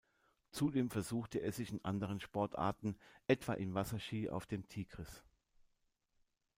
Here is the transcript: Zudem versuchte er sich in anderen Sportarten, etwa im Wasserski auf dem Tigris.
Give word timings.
Zudem 0.49 0.89
versuchte 0.89 1.37
er 1.41 1.51
sich 1.51 1.71
in 1.71 1.85
anderen 1.85 2.19
Sportarten, 2.19 2.97
etwa 3.27 3.53
im 3.53 3.75
Wasserski 3.75 4.31
auf 4.31 4.47
dem 4.47 4.67
Tigris. 4.67 5.21